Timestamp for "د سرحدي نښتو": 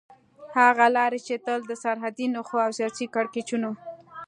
1.67-2.57